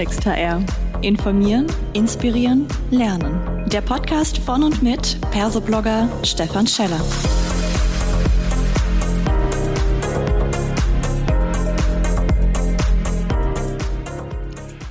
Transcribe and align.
Klartext 0.00 0.24
HR. 0.24 0.64
Informieren, 1.02 1.66
inspirieren, 1.92 2.66
lernen. 2.90 3.68
Der 3.68 3.82
Podcast 3.82 4.38
von 4.38 4.62
und 4.62 4.82
mit 4.82 5.20
Persoblogger 5.30 6.08
Stefan 6.24 6.66
Scheller. 6.66 6.98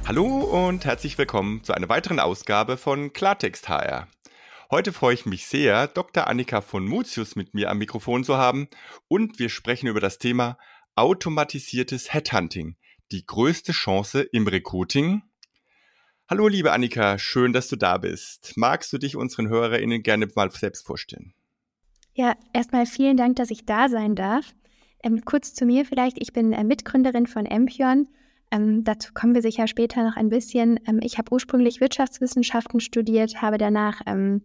Hallo 0.05 0.27
und 0.67 0.85
herzlich 0.85 1.17
willkommen 1.17 1.63
zu 1.63 1.73
einer 1.73 1.89
weiteren 1.89 2.19
Ausgabe 2.19 2.77
von 2.77 3.11
Klartext 3.11 3.67
HR. 3.67 4.07
Heute 4.69 4.93
freue 4.93 5.15
ich 5.15 5.25
mich 5.25 5.47
sehr, 5.47 5.87
Dr. 5.87 6.27
Annika 6.27 6.61
von 6.61 6.85
Mutius 6.85 7.35
mit 7.35 7.55
mir 7.55 7.71
am 7.71 7.79
Mikrofon 7.79 8.23
zu 8.23 8.37
haben 8.37 8.67
und 9.07 9.39
wir 9.39 9.49
sprechen 9.49 9.87
über 9.87 10.01
das 10.01 10.19
Thema 10.19 10.59
automatisiertes 10.93 12.13
Headhunting 12.13 12.75
die 13.11 13.25
größte 13.25 13.71
Chance 13.71 14.21
im 14.21 14.47
Recruiting? 14.47 15.23
Hallo, 16.29 16.47
liebe 16.47 16.71
Annika, 16.71 17.17
schön, 17.17 17.53
dass 17.53 17.67
du 17.69 17.75
da 17.75 17.97
bist. 17.97 18.53
Magst 18.55 18.93
du 18.93 18.97
dich 18.97 19.15
unseren 19.15 19.49
HörerInnen 19.49 20.03
gerne 20.03 20.27
mal 20.35 20.51
selbst 20.51 20.85
vorstellen? 20.85 21.33
Ja, 22.13 22.35
erstmal 22.53 22.85
vielen 22.85 23.17
Dank, 23.17 23.37
dass 23.37 23.49
ich 23.49 23.65
da 23.65 23.89
sein 23.89 24.15
darf. 24.15 24.53
Ähm, 25.03 25.23
kurz 25.25 25.53
zu 25.53 25.65
mir 25.65 25.85
vielleicht. 25.85 26.21
Ich 26.21 26.33
bin 26.33 26.53
äh, 26.53 26.63
Mitgründerin 26.63 27.25
von 27.25 27.45
Empion. 27.45 28.09
Ähm, 28.51 28.83
dazu 28.83 29.11
kommen 29.13 29.33
wir 29.33 29.41
sicher 29.41 29.67
später 29.67 30.03
noch 30.03 30.17
ein 30.17 30.29
bisschen. 30.29 30.79
Ähm, 30.85 30.99
ich 31.01 31.17
habe 31.17 31.31
ursprünglich 31.31 31.81
Wirtschaftswissenschaften 31.81 32.79
studiert, 32.79 33.41
habe 33.41 33.57
danach 33.57 34.01
ähm, 34.05 34.43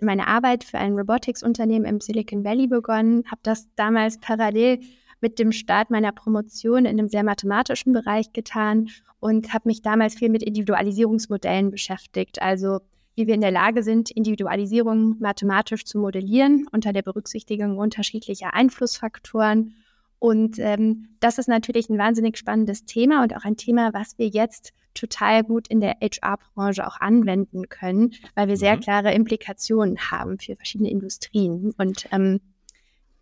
meine 0.00 0.26
Arbeit 0.26 0.64
für 0.64 0.78
ein 0.78 0.94
Robotics-Unternehmen 0.94 1.84
im 1.84 2.00
Silicon 2.00 2.44
Valley 2.44 2.66
begonnen, 2.66 3.24
habe 3.30 3.40
das 3.42 3.68
damals 3.76 4.18
parallel 4.18 4.80
mit 5.22 5.38
dem 5.38 5.52
Start 5.52 5.90
meiner 5.90 6.12
Promotion 6.12 6.84
in 6.84 6.98
einem 6.98 7.08
sehr 7.08 7.24
mathematischen 7.24 7.92
Bereich 7.92 8.32
getan 8.32 8.88
und 9.20 9.54
habe 9.54 9.68
mich 9.68 9.80
damals 9.80 10.14
viel 10.16 10.28
mit 10.28 10.42
Individualisierungsmodellen 10.42 11.70
beschäftigt. 11.70 12.42
Also 12.42 12.80
wie 13.14 13.26
wir 13.26 13.34
in 13.34 13.40
der 13.40 13.50
Lage 13.50 13.82
sind, 13.82 14.10
Individualisierung 14.10 15.16
mathematisch 15.20 15.84
zu 15.84 15.98
modellieren 15.98 16.66
unter 16.72 16.92
der 16.92 17.02
Berücksichtigung 17.02 17.78
unterschiedlicher 17.78 18.54
Einflussfaktoren. 18.54 19.76
Und 20.18 20.58
ähm, 20.58 21.08
das 21.20 21.38
ist 21.38 21.48
natürlich 21.48 21.88
ein 21.88 21.98
wahnsinnig 21.98 22.38
spannendes 22.38 22.84
Thema 22.84 23.22
und 23.22 23.36
auch 23.36 23.44
ein 23.44 23.56
Thema, 23.56 23.92
was 23.92 24.18
wir 24.18 24.28
jetzt 24.28 24.72
total 24.94 25.42
gut 25.42 25.68
in 25.68 25.80
der 25.80 25.96
HR-Branche 26.00 26.86
auch 26.86 27.00
anwenden 27.00 27.68
können, 27.68 28.12
weil 28.34 28.48
wir 28.48 28.56
sehr 28.56 28.76
mhm. 28.76 28.80
klare 28.80 29.14
Implikationen 29.14 29.98
haben 30.10 30.38
für 30.38 30.56
verschiedene 30.56 30.90
Industrien. 30.90 31.72
Und 31.76 32.08
ähm, 32.12 32.40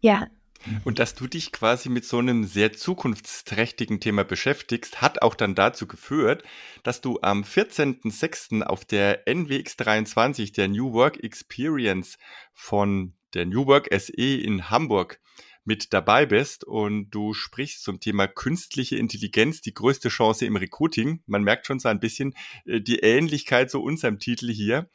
ja, 0.00 0.26
und 0.84 0.98
dass 0.98 1.14
du 1.14 1.26
dich 1.26 1.52
quasi 1.52 1.88
mit 1.88 2.04
so 2.04 2.18
einem 2.18 2.44
sehr 2.44 2.72
zukunftsträchtigen 2.72 4.00
Thema 4.00 4.24
beschäftigst, 4.24 5.00
hat 5.00 5.22
auch 5.22 5.34
dann 5.34 5.54
dazu 5.54 5.86
geführt, 5.86 6.42
dass 6.82 7.00
du 7.00 7.18
am 7.22 7.42
14.06. 7.42 8.62
auf 8.62 8.84
der 8.84 9.26
NWX23, 9.26 10.54
der 10.54 10.68
New 10.68 10.92
Work 10.92 11.22
Experience 11.22 12.18
von 12.52 13.14
der 13.34 13.46
New 13.46 13.66
Work 13.66 13.88
SE 13.92 14.12
in 14.12 14.70
Hamburg, 14.70 15.20
mit 15.64 15.92
dabei 15.92 16.26
bist 16.26 16.64
und 16.64 17.10
du 17.10 17.34
sprichst 17.34 17.82
zum 17.82 18.00
Thema 18.00 18.26
künstliche 18.26 18.96
Intelligenz, 18.96 19.60
die 19.60 19.74
größte 19.74 20.08
Chance 20.08 20.46
im 20.46 20.56
Recruiting. 20.56 21.22
Man 21.26 21.44
merkt 21.44 21.66
schon 21.66 21.78
so 21.78 21.88
ein 21.88 22.00
bisschen 22.00 22.34
äh, 22.64 22.80
die 22.80 23.00
Ähnlichkeit 23.00 23.70
zu 23.70 23.82
unserem 23.82 24.18
Titel 24.18 24.50
hier. 24.50 24.88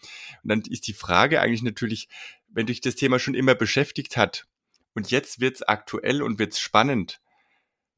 Und 0.43 0.49
dann 0.49 0.61
ist 0.61 0.87
die 0.87 0.93
Frage 0.93 1.39
eigentlich 1.39 1.63
natürlich, 1.63 2.09
wenn 2.47 2.65
dich 2.65 2.81
das 2.81 2.95
Thema 2.95 3.19
schon 3.19 3.35
immer 3.35 3.55
beschäftigt 3.55 4.17
hat, 4.17 4.47
und 4.95 5.11
jetzt 5.11 5.39
wird's 5.39 5.61
aktuell 5.61 6.23
und 6.23 6.39
wird's 6.39 6.59
spannend, 6.59 7.21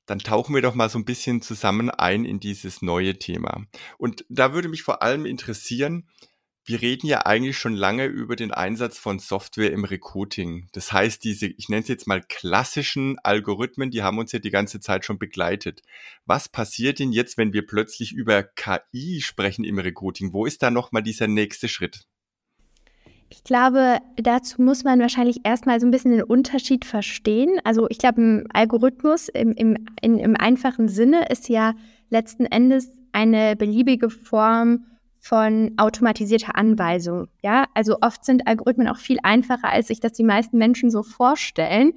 dann 0.08 0.20
tauchen 0.20 0.56
wir 0.56 0.62
doch 0.62 0.76
mal 0.76 0.90
so 0.90 0.98
ein 0.98 1.06
bisschen 1.06 1.42
zusammen 1.42 1.90
ein 1.90 2.26
in 2.26 2.40
dieses 2.40 2.82
neue 2.82 3.20
Thema. 3.20 3.66
Und 3.98 4.26
da 4.30 4.54
würde 4.54 4.70
mich 4.70 4.84
vor 4.84 5.02
allem 5.02 5.26
interessieren, 5.26 6.10
wir 6.68 6.82
reden 6.82 7.08
ja 7.08 7.26
eigentlich 7.26 7.58
schon 7.58 7.76
lange 7.76 8.06
über 8.06 8.36
den 8.36 8.52
Einsatz 8.52 8.98
von 8.98 9.20
Software 9.20 9.72
im 9.72 9.86
Recruiting. 9.86 10.68
Das 10.74 10.92
heißt, 10.92 11.24
diese, 11.24 11.48
ich 11.48 11.70
nenne 11.70 11.82
es 11.82 11.88
jetzt 11.88 12.08
mal 12.08 12.22
klassischen 12.22 13.18
Algorithmen, 13.20 13.90
die 13.90 14.04
haben 14.04 14.18
uns 14.18 14.34
ja 14.34 14.40
die 14.40 14.50
ganze 14.50 14.82
Zeit 14.82 15.06
schon 15.06 15.18
begleitet. 15.18 15.82
Was 16.26 16.50
passiert 16.50 17.00
denn 17.00 17.14
jetzt, 17.14 17.38
wenn 17.38 17.54
wir 17.54 17.66
plötzlich 17.66 18.12
über 18.12 18.44
KI 18.44 19.22
sprechen 19.22 19.64
im 19.64 19.80
Recruiting? 19.80 20.34
Wo 20.34 20.46
ist 20.46 20.62
da 20.62 20.70
nochmal 20.70 21.04
dieser 21.04 21.28
nächste 21.28 21.70
Schritt? 21.70 22.06
Ich 23.30 23.44
glaube, 23.44 23.98
dazu 24.16 24.62
muss 24.62 24.84
man 24.84 25.00
wahrscheinlich 25.00 25.42
erstmal 25.44 25.80
so 25.80 25.88
ein 25.88 25.92
bisschen 25.92 26.12
den 26.12 26.24
Unterschied 26.24 26.86
verstehen. 26.86 27.60
Also 27.64 27.88
ich 27.90 27.98
glaube, 27.98 28.22
ein 28.22 28.52
Algorithmus 28.54 29.28
im, 29.28 29.52
im, 29.52 29.78
in, 30.02 30.18
im 30.18 30.38
einfachen 30.38 30.88
Sinne 30.88 31.28
ist 31.30 31.50
ja 31.50 31.74
letzten 32.10 32.46
Endes 32.46 32.90
eine 33.12 33.56
beliebige 33.56 34.10
Form 34.10 34.86
von 35.20 35.74
automatisierter 35.78 36.56
Anweisung. 36.56 37.28
Ja, 37.44 37.66
also 37.74 37.98
oft 38.02 38.24
sind 38.24 38.48
Algorithmen 38.48 38.88
auch 38.88 38.98
viel 38.98 39.18
einfacher, 39.24 39.70
als 39.70 39.88
sich 39.88 40.00
das 40.00 40.14
die 40.14 40.24
meisten 40.24 40.58
Menschen 40.58 40.90
so 40.90 41.04
vorstellen. 41.04 41.94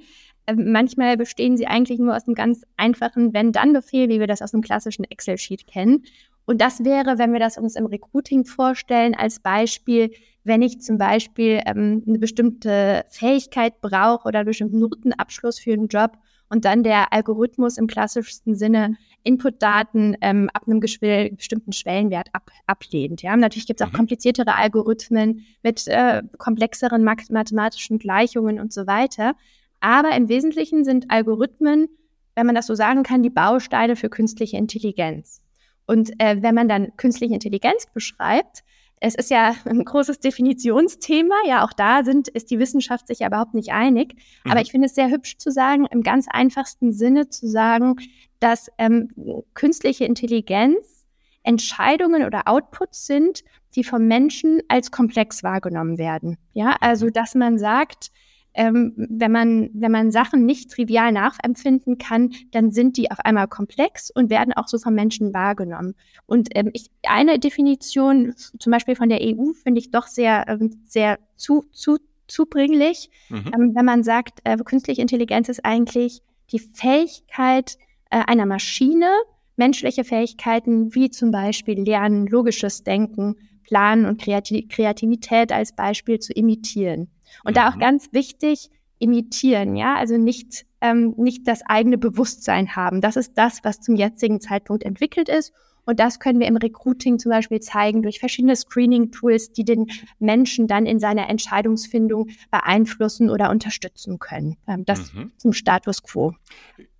Ähm, 0.47 0.71
manchmal 0.71 1.15
bestehen 1.17 1.55
sie 1.55 1.67
eigentlich 1.67 1.99
nur 1.99 2.15
aus 2.15 2.27
einem 2.27 2.35
ganz 2.35 2.63
einfachen 2.75 3.33
Wenn-Dann-Befehl, 3.33 4.09
wie 4.09 4.19
wir 4.19 4.27
das 4.27 4.41
aus 4.41 4.53
einem 4.53 4.63
klassischen 4.63 5.05
Excel-Sheet 5.05 5.67
kennen. 5.67 6.03
Und 6.45 6.61
das 6.61 6.83
wäre, 6.83 7.17
wenn 7.17 7.33
wir 7.33 7.39
das 7.39 7.57
uns 7.57 7.75
im 7.75 7.85
Recruiting 7.85 8.45
vorstellen, 8.45 9.15
als 9.15 9.39
Beispiel, 9.39 10.11
wenn 10.43 10.61
ich 10.61 10.81
zum 10.81 10.97
Beispiel 10.97 11.61
ähm, 11.65 12.03
eine 12.07 12.19
bestimmte 12.19 13.05
Fähigkeit 13.09 13.79
brauche 13.81 14.27
oder 14.27 14.39
einen 14.39 14.47
bestimmten 14.47 14.79
Notenabschluss 14.79 15.59
für 15.59 15.73
einen 15.73 15.87
Job 15.87 16.17
und 16.49 16.65
dann 16.65 16.83
der 16.83 17.13
Algorithmus 17.13 17.77
im 17.77 17.87
klassischsten 17.87 18.55
Sinne 18.55 18.97
Inputdaten 19.23 20.17
ähm, 20.21 20.49
ab 20.53 20.63
einem 20.67 20.79
bestimmten 20.79 21.71
Schwellenwert 21.71 22.29
ab 22.33 22.51
ablehnt. 22.65 23.21
Ja? 23.21 23.37
Natürlich 23.37 23.67
gibt 23.67 23.79
es 23.79 23.87
auch 23.87 23.91
mhm. 23.91 23.97
kompliziertere 23.97 24.55
Algorithmen 24.55 25.45
mit 25.63 25.87
äh, 25.87 26.23
komplexeren 26.37 27.03
mathematischen 27.03 27.99
Gleichungen 27.99 28.59
und 28.59 28.73
so 28.73 28.87
weiter. 28.87 29.35
Aber 29.79 30.15
im 30.15 30.27
Wesentlichen 30.27 30.83
sind 30.83 31.09
Algorithmen, 31.09 31.87
wenn 32.35 32.45
man 32.45 32.55
das 32.55 32.67
so 32.67 32.75
sagen 32.75 33.03
kann, 33.03 33.23
die 33.23 33.29
Bausteine 33.29 33.95
für 33.95 34.09
künstliche 34.09 34.57
Intelligenz. 34.57 35.41
Und 35.91 36.13
äh, 36.21 36.41
wenn 36.41 36.55
man 36.55 36.69
dann 36.69 36.95
künstliche 36.95 37.33
Intelligenz 37.33 37.85
beschreibt, 37.93 38.63
es 39.01 39.13
ist 39.13 39.29
ja 39.29 39.53
ein 39.65 39.83
großes 39.83 40.21
Definitionsthema. 40.21 41.35
Ja, 41.45 41.65
auch 41.65 41.73
da 41.73 42.05
sind, 42.05 42.29
ist 42.29 42.49
die 42.49 42.59
Wissenschaft 42.59 43.07
sich 43.07 43.19
ja 43.19 43.27
überhaupt 43.27 43.53
nicht 43.53 43.73
einig. 43.73 44.15
Mhm. 44.45 44.51
Aber 44.51 44.61
ich 44.61 44.71
finde 44.71 44.85
es 44.85 44.95
sehr 44.95 45.09
hübsch 45.09 45.37
zu 45.37 45.51
sagen, 45.51 45.85
im 45.91 46.01
ganz 46.01 46.27
einfachsten 46.29 46.93
Sinne 46.93 47.27
zu 47.27 47.45
sagen, 47.45 47.97
dass 48.39 48.71
ähm, 48.77 49.09
künstliche 49.53 50.05
Intelligenz 50.05 51.05
Entscheidungen 51.43 52.23
oder 52.23 52.47
Outputs 52.47 53.05
sind, 53.05 53.43
die 53.75 53.83
vom 53.83 54.07
Menschen 54.07 54.61
als 54.69 54.91
komplex 54.91 55.43
wahrgenommen 55.43 55.97
werden. 55.97 56.37
Ja, 56.53 56.77
also 56.79 57.07
mhm. 57.07 57.13
dass 57.13 57.35
man 57.35 57.57
sagt, 57.59 58.11
ähm, 58.53 58.93
wenn, 58.95 59.31
man, 59.31 59.69
wenn 59.73 59.91
man 59.91 60.11
Sachen 60.11 60.45
nicht 60.45 60.71
trivial 60.71 61.11
nachempfinden 61.11 61.97
kann, 61.97 62.31
dann 62.51 62.71
sind 62.71 62.97
die 62.97 63.09
auf 63.11 63.19
einmal 63.19 63.47
komplex 63.47 64.11
und 64.11 64.29
werden 64.29 64.53
auch 64.53 64.67
so 64.67 64.77
von 64.77 64.93
Menschen 64.93 65.33
wahrgenommen. 65.33 65.95
Und 66.25 66.49
ähm, 66.55 66.69
ich, 66.73 66.87
eine 67.03 67.39
Definition, 67.39 68.33
zum 68.35 68.71
Beispiel 68.71 68.95
von 68.95 69.09
der 69.09 69.19
EU, 69.21 69.53
finde 69.63 69.79
ich 69.79 69.91
doch 69.91 70.07
sehr, 70.07 70.45
ähm, 70.47 70.81
sehr 70.85 71.19
zu, 71.37 71.65
zu, 71.71 71.97
zubringlich, 72.27 73.09
mhm. 73.29 73.51
ähm, 73.53 73.75
wenn 73.75 73.85
man 73.85 74.03
sagt, 74.03 74.39
äh, 74.43 74.57
künstliche 74.57 75.01
Intelligenz 75.01 75.49
ist 75.49 75.63
eigentlich 75.65 76.21
die 76.51 76.59
Fähigkeit 76.59 77.77
äh, 78.09 78.21
einer 78.25 78.45
Maschine, 78.45 79.09
menschliche 79.55 80.03
Fähigkeiten 80.03 80.93
wie 80.93 81.09
zum 81.09 81.31
Beispiel 81.31 81.81
Lernen, 81.81 82.27
logisches 82.27 82.83
Denken, 82.83 83.35
Planen 83.63 84.05
und 84.05 84.21
Kreativität 84.21 85.51
als 85.51 85.73
Beispiel 85.73 86.19
zu 86.19 86.33
imitieren. 86.33 87.09
Und 87.43 87.51
mhm. 87.51 87.55
da 87.55 87.69
auch 87.69 87.75
mhm. 87.75 87.79
ganz 87.79 88.13
wichtig, 88.13 88.69
imitieren, 89.01 89.75
ja, 89.75 89.95
also 89.95 90.17
nicht, 90.17 90.65
ähm, 90.79 91.15
nicht 91.17 91.47
das 91.47 91.63
eigene 91.65 91.97
Bewusstsein 91.97 92.75
haben. 92.75 93.01
Das 93.01 93.15
ist 93.15 93.35
das, 93.35 93.63
was 93.63 93.81
zum 93.81 93.95
jetzigen 93.95 94.39
Zeitpunkt 94.39 94.83
entwickelt 94.83 95.27
ist. 95.27 95.53
Und 95.85 95.99
das 95.99 96.19
können 96.19 96.39
wir 96.39 96.47
im 96.47 96.57
Recruiting 96.57 97.19
zum 97.19 97.31
Beispiel 97.31 97.59
zeigen 97.59 98.01
durch 98.01 98.19
verschiedene 98.19 98.55
Screening-Tools, 98.55 99.51
die 99.53 99.65
den 99.65 99.87
Menschen 100.19 100.67
dann 100.67 100.85
in 100.85 100.99
seiner 100.99 101.29
Entscheidungsfindung 101.29 102.29
beeinflussen 102.49 103.29
oder 103.29 103.49
unterstützen 103.49 104.19
können. 104.19 104.57
Ähm, 104.67 104.85
das 104.85 105.13
mhm. 105.13 105.31
zum 105.37 105.53
Status 105.53 106.03
quo 106.03 106.33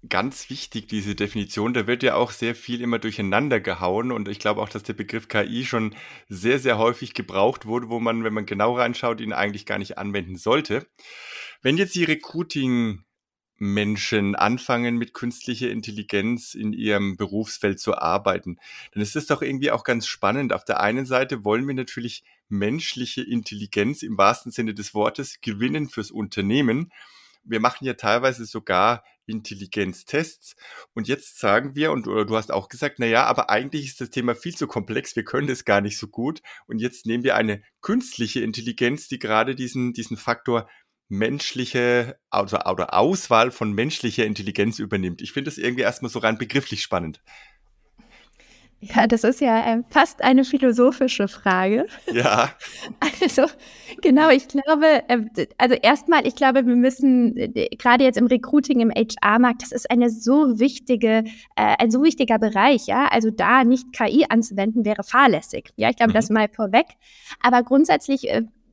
ganz 0.10 0.50
wichtig, 0.50 0.88
diese 0.88 1.16
Definition. 1.16 1.74
Da 1.74 1.88
wird 1.88 2.04
ja 2.04 2.16
auch 2.16 2.32
sehr 2.32 2.56
viel 2.56 2.82
immer 2.82 3.00
durcheinander 3.00 3.60
gehauen 3.60 4.12
und 4.12 4.28
ich 4.28 4.40
glaube 4.40 4.62
auch, 4.62 4.70
dass 4.70 4.84
der 4.84 4.94
Begriff 4.94 5.28
KI 5.28 5.66
schon 5.66 5.96
sehr, 6.28 6.60
sehr 6.60 6.78
häufig 6.78 7.14
gebraucht 7.14 7.66
wurde, 7.66 7.90
wo 7.90 8.00
man, 8.00 8.24
wenn 8.24 8.34
man 8.34 8.46
genau 8.46 8.76
reinschaut, 8.76 9.22
ihn 9.22 9.34
eigentlich 9.34 9.66
gar 9.66 9.78
nicht 9.78 9.98
anwenden 9.98 10.38
sollte. 10.38 10.88
Wenn 11.62 11.78
jetzt 11.78 11.96
die 11.96 12.04
Recruiting 12.04 13.04
Menschen 13.62 14.36
anfangen, 14.36 14.98
mit 14.98 15.14
künstlicher 15.14 15.70
Intelligenz 15.70 16.56
in 16.56 16.74
ihrem 16.74 17.16
Berufsfeld 17.16 17.80
zu 17.80 17.96
arbeiten, 17.96 18.58
dann 18.92 19.04
ist 19.04 19.16
das 19.16 19.28
doch 19.28 19.44
irgendwie 19.44 19.70
auch 19.70 19.84
ganz 19.84 20.08
spannend. 20.08 20.52
Auf 20.52 20.66
der 20.66 20.80
einen 20.80 21.06
Seite 21.06 21.46
wollen 21.46 21.68
wir 21.68 21.76
natürlich 21.76 22.24
menschliche 22.50 23.22
Intelligenz 23.22 24.02
im 24.02 24.18
wahrsten 24.18 24.52
Sinne 24.52 24.74
des 24.74 24.96
Wortes 24.96 25.42
gewinnen 25.42 25.90
fürs 25.90 26.10
Unternehmen. 26.10 26.92
Wir 27.44 27.60
machen 27.60 27.86
ja 27.86 27.94
teilweise 27.94 28.46
sogar 28.46 29.04
Intelligenztests. 29.28 30.56
Und 30.96 31.08
jetzt 31.08 31.40
sagen 31.40 31.76
wir, 31.76 31.92
und 31.92 32.08
du 32.08 32.36
hast 32.36 32.52
auch 32.52 32.68
gesagt, 32.68 32.96
na 32.98 33.06
ja, 33.06 33.26
aber 33.26 33.52
eigentlich 33.52 33.86
ist 33.86 34.02
das 34.02 34.10
Thema 34.10 34.34
viel 34.34 34.56
zu 34.56 34.66
komplex, 34.66 35.16
wir 35.16 35.24
können 35.24 35.48
das 35.48 35.66
gar 35.66 35.82
nicht 35.82 36.00
so 36.00 36.08
gut. 36.08 36.42
Und 36.66 36.80
jetzt 36.80 37.06
nehmen 37.06 37.24
wir 37.24 37.36
eine 37.36 37.62
künstliche 37.82 38.42
Intelligenz, 38.42 39.08
die 39.08 39.20
gerade 39.20 39.54
diesen, 39.54 39.94
diesen 39.94 40.18
Faktor 40.18 40.68
menschliche 41.12 42.18
also, 42.30 42.58
oder 42.58 42.94
Auswahl 42.94 43.52
von 43.52 43.74
menschlicher 43.74 44.26
Intelligenz 44.26 44.80
übernimmt. 44.80 45.22
Ich 45.22 45.34
finde 45.34 45.52
das 45.52 45.58
irgendwie 45.58 45.84
erstmal 45.84 46.10
so 46.10 46.20
rein 46.20 46.38
begrifflich 46.38 46.82
spannend. 46.82 47.22
Ja, 48.84 49.06
das 49.06 49.24
ist 49.24 49.42
ja 49.42 49.60
äh, 49.60 49.84
fast 49.92 50.24
eine 50.24 50.44
philosophische 50.44 51.28
Frage. 51.28 51.86
Ja. 52.12 52.50
Also, 53.24 53.46
genau, 54.02 54.30
ich 54.30 54.48
glaube, 54.48 55.04
äh, 55.08 55.46
also 55.60 55.76
erstmal, 55.76 56.26
ich 56.26 56.36
glaube, 56.36 56.66
wir 56.66 56.76
müssen 56.76 57.38
äh, 57.38 57.70
gerade 57.78 58.04
jetzt 58.04 58.18
im 58.18 58.26
Recruiting, 58.26 58.80
im 58.80 58.90
HR-Markt, 58.90 59.62
das 59.62 59.72
ist 59.72 59.92
eine 59.92 60.10
so 60.10 60.60
wichtige, 60.60 61.24
ein 61.56 61.92
so 61.92 62.02
wichtiger 62.02 62.40
Bereich, 62.40 62.88
ja. 62.88 63.08
Also 63.10 63.30
da 63.30 63.64
nicht 63.64 63.94
KI 63.94 64.26
anzuwenden, 64.28 64.86
wäre 64.86 65.04
fahrlässig. 65.04 65.70
Ja, 65.76 65.92
ich 65.92 65.98
glaube, 65.98 66.12
mhm. 66.12 66.16
das 66.16 66.32
mal 66.32 66.50
vorweg. 66.50 66.88
Aber 67.42 67.62
grundsätzlich 67.62 68.28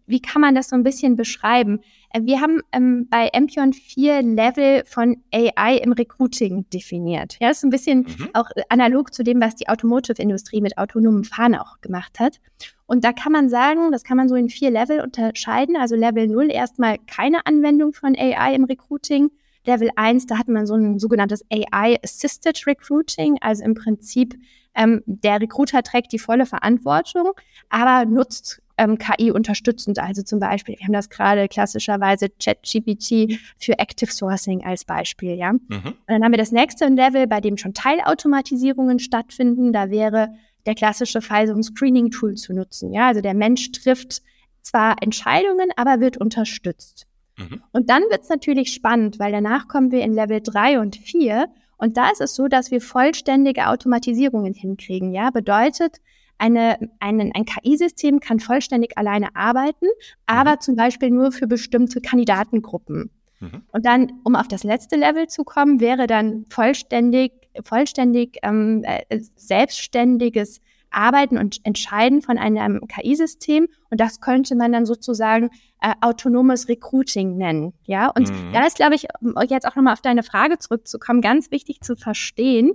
wie 0.08 0.20
kann 0.20 0.40
man 0.40 0.54
das 0.54 0.68
so 0.68 0.76
ein 0.76 0.82
bisschen 0.82 1.16
beschreiben? 1.16 1.80
Äh, 2.10 2.22
wir 2.22 2.40
haben 2.40 2.60
ähm, 2.72 3.06
bei 3.08 3.30
Ampion 3.32 3.72
vier 3.72 4.22
Level 4.22 4.82
von 4.86 5.22
AI 5.32 5.76
im 5.76 5.92
Recruiting 5.92 6.68
definiert. 6.70 7.36
Ja, 7.40 7.48
das 7.48 7.58
ist 7.58 7.64
ein 7.64 7.70
bisschen 7.70 8.00
mhm. 8.00 8.28
auch 8.32 8.50
analog 8.68 9.14
zu 9.14 9.22
dem, 9.22 9.40
was 9.40 9.54
die 9.54 9.68
Automotive-Industrie 9.68 10.60
mit 10.60 10.78
autonomen 10.78 11.24
Fahren 11.24 11.54
auch 11.54 11.80
gemacht 11.80 12.18
hat. 12.18 12.40
Und 12.86 13.04
da 13.04 13.12
kann 13.12 13.32
man 13.32 13.48
sagen, 13.48 13.92
das 13.92 14.02
kann 14.02 14.16
man 14.16 14.28
so 14.28 14.34
in 14.34 14.48
vier 14.48 14.70
Level 14.70 15.00
unterscheiden. 15.00 15.76
Also 15.76 15.94
Level 15.94 16.26
0 16.26 16.50
erstmal 16.50 16.96
keine 17.06 17.46
Anwendung 17.46 17.92
von 17.92 18.16
AI 18.16 18.54
im 18.54 18.64
Recruiting. 18.64 19.30
Level 19.66 19.90
1, 19.96 20.26
da 20.26 20.38
hat 20.38 20.48
man 20.48 20.66
so 20.66 20.74
ein 20.74 20.98
sogenanntes 20.98 21.44
AI-Assisted 21.52 22.66
Recruiting, 22.66 23.36
also 23.42 23.62
im 23.64 23.74
Prinzip 23.74 24.34
ähm, 24.74 25.02
der 25.04 25.40
Recruiter 25.40 25.82
trägt 25.82 26.12
die 26.12 26.18
volle 26.18 26.46
Verantwortung, 26.46 27.32
aber 27.68 28.08
nutzt 28.08 28.62
ähm, 28.78 28.98
KI 28.98 29.30
unterstützend. 29.30 29.98
Also 29.98 30.22
zum 30.22 30.40
Beispiel, 30.40 30.76
wir 30.78 30.86
haben 30.86 30.92
das 30.92 31.10
gerade 31.10 31.48
klassischerweise 31.48 32.28
ChatGPT 32.30 33.38
für 33.58 33.78
Active 33.78 34.10
Sourcing 34.10 34.64
als 34.64 34.84
Beispiel, 34.84 35.34
ja. 35.34 35.52
Mhm. 35.52 35.60
Und 35.68 35.96
dann 36.06 36.24
haben 36.24 36.32
wir 36.32 36.38
das 36.38 36.52
nächste 36.52 36.86
Level, 36.86 37.26
bei 37.26 37.40
dem 37.40 37.56
schon 37.56 37.74
Teilautomatisierungen 37.74 38.98
stattfinden. 38.98 39.72
Da 39.72 39.90
wäre 39.90 40.30
der 40.66 40.74
klassische 40.74 41.20
Fall, 41.20 41.46
so 41.46 41.54
ein 41.54 41.62
Screening-Tool 41.62 42.34
zu 42.34 42.54
nutzen. 42.54 42.92
Ja, 42.92 43.08
also 43.08 43.20
der 43.20 43.34
Mensch 43.34 43.70
trifft 43.72 44.22
zwar 44.62 44.96
Entscheidungen, 45.02 45.70
aber 45.76 46.00
wird 46.00 46.16
unterstützt. 46.16 47.06
Mhm. 47.36 47.62
Und 47.72 47.90
dann 47.90 48.02
wird 48.10 48.22
es 48.22 48.28
natürlich 48.28 48.72
spannend, 48.72 49.18
weil 49.18 49.32
danach 49.32 49.68
kommen 49.68 49.90
wir 49.90 50.02
in 50.02 50.12
Level 50.12 50.40
3 50.40 50.80
und 50.80 50.96
4 50.96 51.48
und 51.78 51.96
da 51.96 52.10
ist 52.10 52.20
es 52.20 52.34
so, 52.34 52.48
dass 52.48 52.70
wir 52.70 52.80
vollständige 52.80 53.68
Automatisierungen 53.68 54.52
hinkriegen. 54.52 55.12
Ja, 55.12 55.30
bedeutet, 55.30 56.00
eine, 56.38 56.78
einen, 57.00 57.32
ein 57.34 57.44
KI-System 57.44 58.20
kann 58.20 58.40
vollständig 58.40 58.96
alleine 58.96 59.34
arbeiten, 59.34 59.86
aber 60.26 60.52
mhm. 60.52 60.60
zum 60.60 60.76
Beispiel 60.76 61.10
nur 61.10 61.32
für 61.32 61.46
bestimmte 61.46 62.00
Kandidatengruppen. 62.00 63.10
Mhm. 63.40 63.62
Und 63.72 63.86
dann, 63.86 64.12
um 64.24 64.36
auf 64.36 64.48
das 64.48 64.64
letzte 64.64 64.96
Level 64.96 65.26
zu 65.28 65.44
kommen, 65.44 65.80
wäre 65.80 66.06
dann 66.06 66.46
vollständig, 66.48 67.32
vollständig 67.64 68.38
ähm, 68.42 68.82
äh, 68.84 69.20
selbstständiges 69.36 70.60
Arbeiten 70.90 71.36
und 71.36 71.60
Entscheiden 71.64 72.22
von 72.22 72.38
einem 72.38 72.80
KI-System. 72.88 73.68
Und 73.90 74.00
das 74.00 74.20
könnte 74.20 74.54
man 74.54 74.72
dann 74.72 74.86
sozusagen 74.86 75.50
äh, 75.80 75.92
autonomes 76.00 76.68
Recruiting 76.68 77.36
nennen. 77.36 77.74
Ja, 77.84 78.08
und 78.08 78.30
mhm. 78.30 78.52
da 78.52 78.66
ist, 78.66 78.76
glaube 78.76 78.94
ich, 78.94 79.06
um 79.20 79.34
jetzt 79.48 79.66
auch 79.66 79.76
nochmal 79.76 79.92
auf 79.92 80.00
deine 80.00 80.22
Frage 80.22 80.58
zurückzukommen, 80.58 81.20
ganz 81.20 81.50
wichtig 81.50 81.80
zu 81.82 81.96
verstehen, 81.96 82.72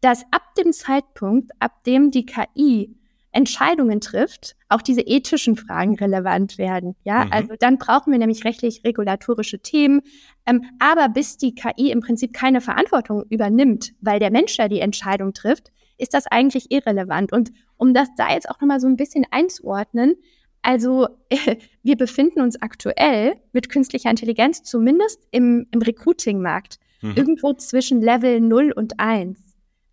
dass 0.00 0.24
ab 0.30 0.42
dem 0.58 0.72
Zeitpunkt, 0.72 1.52
ab 1.60 1.82
dem 1.84 2.10
die 2.10 2.26
KI 2.26 2.94
Entscheidungen 3.34 4.00
trifft, 4.00 4.56
auch 4.68 4.80
diese 4.80 5.00
ethischen 5.00 5.56
Fragen 5.56 5.96
relevant 5.96 6.56
werden. 6.56 6.94
Ja, 7.04 7.24
mhm. 7.24 7.32
also 7.32 7.54
dann 7.58 7.78
brauchen 7.78 8.12
wir 8.12 8.18
nämlich 8.18 8.44
rechtlich 8.44 8.82
regulatorische 8.84 9.58
Themen. 9.58 10.02
Ähm, 10.46 10.62
aber 10.78 11.08
bis 11.08 11.36
die 11.36 11.54
KI 11.54 11.90
im 11.90 12.00
Prinzip 12.00 12.32
keine 12.32 12.60
Verantwortung 12.60 13.24
übernimmt, 13.30 13.92
weil 14.00 14.20
der 14.20 14.30
Mensch 14.30 14.56
ja 14.56 14.68
die 14.68 14.80
Entscheidung 14.80 15.32
trifft, 15.32 15.72
ist 15.98 16.14
das 16.14 16.26
eigentlich 16.26 16.70
irrelevant. 16.70 17.32
Und 17.32 17.52
um 17.76 17.92
das 17.92 18.08
da 18.16 18.32
jetzt 18.32 18.48
auch 18.48 18.60
nochmal 18.60 18.80
so 18.80 18.86
ein 18.86 18.96
bisschen 18.96 19.26
einzuordnen, 19.30 20.14
also 20.62 21.08
äh, 21.28 21.56
wir 21.82 21.96
befinden 21.96 22.40
uns 22.40 22.60
aktuell 22.62 23.36
mit 23.52 23.68
künstlicher 23.68 24.10
Intelligenz 24.10 24.62
zumindest 24.62 25.20
im, 25.30 25.66
im 25.72 25.82
Recruiting-Markt 25.82 26.78
mhm. 27.02 27.14
irgendwo 27.16 27.52
zwischen 27.54 28.00
Level 28.00 28.40
0 28.40 28.72
und 28.72 29.00
1. 29.00 29.38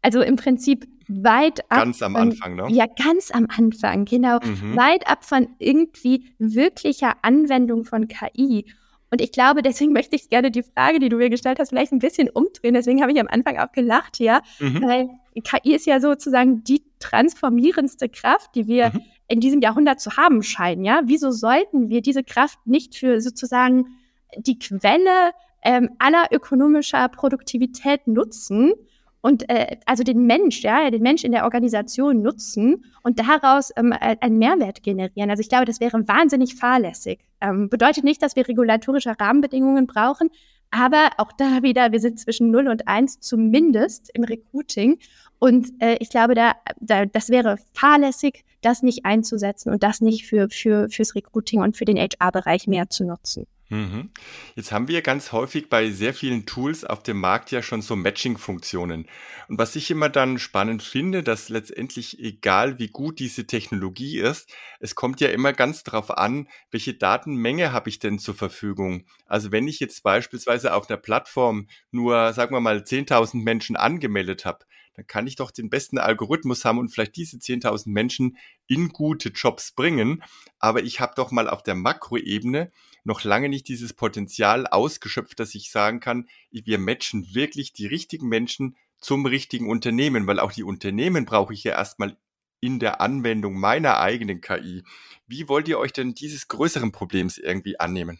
Also 0.01 0.21
im 0.21 0.35
Prinzip 0.35 0.87
weit 1.23 1.61
ab. 1.71 1.79
Ganz 1.79 2.01
am 2.01 2.15
Anfang, 2.15 2.55
ne? 2.55 2.67
Ja, 2.69 2.85
ganz 2.85 3.31
am 3.31 3.47
Anfang, 3.55 4.05
genau. 4.05 4.39
Mhm. 4.43 4.75
Weit 4.75 5.07
ab 5.07 5.23
von 5.23 5.49
irgendwie 5.59 6.33
wirklicher 6.39 7.15
Anwendung 7.21 7.83
von 7.83 8.07
KI. 8.07 8.65
Und 9.11 9.21
ich 9.21 9.31
glaube, 9.31 9.61
deswegen 9.61 9.93
möchte 9.93 10.15
ich 10.15 10.29
gerne 10.29 10.51
die 10.51 10.63
Frage, 10.63 10.99
die 10.99 11.09
du 11.09 11.17
mir 11.17 11.29
gestellt 11.29 11.59
hast, 11.59 11.69
vielleicht 11.69 11.91
ein 11.91 11.99
bisschen 11.99 12.29
umdrehen. 12.29 12.73
Deswegen 12.73 13.01
habe 13.01 13.11
ich 13.11 13.19
am 13.19 13.27
Anfang 13.27 13.57
auch 13.57 13.71
gelacht, 13.71 14.19
ja. 14.19 14.41
Mhm. 14.59 14.81
Weil 14.81 15.09
KI 15.43 15.75
ist 15.75 15.85
ja 15.85 15.99
sozusagen 15.99 16.63
die 16.63 16.83
transformierendste 16.99 18.09
Kraft, 18.09 18.55
die 18.55 18.67
wir 18.67 18.89
mhm. 18.89 19.01
in 19.27 19.39
diesem 19.39 19.61
Jahrhundert 19.61 19.99
zu 19.99 20.17
haben 20.17 20.43
scheinen, 20.43 20.83
ja. 20.83 21.01
Wieso 21.05 21.31
sollten 21.31 21.89
wir 21.89 22.01
diese 22.01 22.23
Kraft 22.23 22.59
nicht 22.65 22.95
für 22.95 23.21
sozusagen 23.21 23.87
die 24.37 24.57
Quelle 24.57 25.31
ähm, 25.63 25.89
aller 25.99 26.27
ökonomischer 26.31 27.07
Produktivität 27.09 28.07
nutzen? 28.07 28.73
Und 29.21 29.47
äh, 29.49 29.77
also 29.85 30.03
den 30.03 30.25
Mensch, 30.25 30.61
ja, 30.61 30.89
den 30.89 31.03
Mensch 31.03 31.23
in 31.23 31.31
der 31.31 31.43
Organisation 31.43 32.21
nutzen 32.21 32.83
und 33.03 33.19
daraus 33.19 33.71
ähm, 33.75 33.91
äh, 33.91 34.17
einen 34.19 34.37
Mehrwert 34.37 34.83
generieren. 34.83 35.29
Also 35.29 35.41
ich 35.41 35.49
glaube, 35.49 35.65
das 35.65 35.79
wäre 35.79 36.07
wahnsinnig 36.07 36.55
fahrlässig. 36.55 37.19
Ähm, 37.39 37.69
bedeutet 37.69 38.03
nicht, 38.03 38.21
dass 38.21 38.35
wir 38.35 38.47
regulatorische 38.47 39.13
Rahmenbedingungen 39.19 39.85
brauchen, 39.85 40.29
aber 40.71 41.09
auch 41.17 41.31
da 41.33 41.63
wieder, 41.63 41.91
wir 41.91 41.99
sind 41.99 42.19
zwischen 42.19 42.49
0 42.49 42.67
und 42.69 42.87
1 42.87 43.19
zumindest 43.19 44.09
im 44.13 44.23
Recruiting. 44.23 44.99
Und 45.37 45.71
äh, 45.81 45.97
ich 45.99 46.09
glaube, 46.09 46.33
da, 46.33 46.53
da, 46.79 47.05
das 47.05 47.29
wäre 47.29 47.57
fahrlässig, 47.73 48.45
das 48.61 48.81
nicht 48.81 49.05
einzusetzen 49.05 49.71
und 49.71 49.83
das 49.83 50.01
nicht 50.01 50.25
für, 50.25 50.49
für, 50.49 50.89
fürs 50.89 51.13
Recruiting 51.15 51.61
und 51.61 51.75
für 51.75 51.85
den 51.85 51.97
HR-Bereich 51.97 52.67
mehr 52.67 52.89
zu 52.89 53.03
nutzen. 53.03 53.47
Mhm. 53.71 54.09
Jetzt 54.55 54.73
haben 54.73 54.89
wir 54.89 55.01
ganz 55.01 55.31
häufig 55.31 55.69
bei 55.69 55.91
sehr 55.91 56.13
vielen 56.13 56.45
Tools 56.45 56.83
auf 56.83 57.03
dem 57.03 57.21
Markt 57.21 57.51
ja 57.51 57.63
schon 57.63 57.81
so 57.81 57.95
Matching-Funktionen. 57.95 59.07
Und 59.47 59.57
was 59.57 59.77
ich 59.77 59.89
immer 59.89 60.09
dann 60.09 60.39
spannend 60.39 60.83
finde, 60.83 61.23
dass 61.23 61.47
letztendlich 61.47 62.19
egal 62.19 62.79
wie 62.79 62.89
gut 62.89 63.19
diese 63.19 63.47
Technologie 63.47 64.19
ist, 64.19 64.53
es 64.81 64.93
kommt 64.93 65.21
ja 65.21 65.29
immer 65.29 65.53
ganz 65.53 65.83
darauf 65.83 66.11
an, 66.11 66.49
welche 66.69 66.95
Datenmenge 66.95 67.71
habe 67.71 67.87
ich 67.87 67.99
denn 67.99 68.19
zur 68.19 68.35
Verfügung. 68.35 69.05
Also 69.25 69.53
wenn 69.53 69.69
ich 69.69 69.79
jetzt 69.79 70.03
beispielsweise 70.03 70.73
auf 70.73 70.89
einer 70.89 70.99
Plattform 70.99 71.69
nur, 71.91 72.33
sagen 72.33 72.53
wir 72.53 72.59
mal, 72.59 72.79
10.000 72.79 73.41
Menschen 73.41 73.77
angemeldet 73.77 74.43
habe, 74.43 74.65
dann 74.95 75.07
kann 75.07 75.27
ich 75.27 75.37
doch 75.37 75.49
den 75.49 75.69
besten 75.69 75.97
Algorithmus 75.97 76.65
haben 76.65 76.77
und 76.77 76.89
vielleicht 76.89 77.15
diese 77.15 77.37
10.000 77.37 77.89
Menschen 77.89 78.37
in 78.67 78.89
gute 78.89 79.29
Jobs 79.29 79.71
bringen. 79.71 80.21
Aber 80.59 80.83
ich 80.83 80.99
habe 80.99 81.13
doch 81.15 81.31
mal 81.31 81.47
auf 81.47 81.63
der 81.63 81.75
Makroebene 81.75 82.69
noch 83.03 83.23
lange 83.23 83.49
nicht 83.49 83.67
dieses 83.67 83.93
Potenzial 83.93 84.67
ausgeschöpft, 84.67 85.39
dass 85.39 85.55
ich 85.55 85.71
sagen 85.71 85.99
kann, 85.99 86.27
wir 86.51 86.77
matchen 86.77 87.33
wirklich 87.33 87.73
die 87.73 87.87
richtigen 87.87 88.27
Menschen 88.27 88.75
zum 88.99 89.25
richtigen 89.25 89.69
Unternehmen, 89.69 90.27
weil 90.27 90.39
auch 90.39 90.51
die 90.51 90.63
Unternehmen 90.63 91.25
brauche 91.25 91.53
ich 91.53 91.63
ja 91.63 91.71
erstmal 91.73 92.15
in 92.59 92.79
der 92.79 93.01
Anwendung 93.01 93.59
meiner 93.59 93.99
eigenen 93.99 94.39
KI. 94.39 94.83
Wie 95.27 95.49
wollt 95.49 95.67
ihr 95.67 95.79
euch 95.79 95.93
denn 95.93 96.13
dieses 96.13 96.47
größeren 96.47 96.91
Problems 96.91 97.37
irgendwie 97.39 97.79
annehmen? 97.79 98.19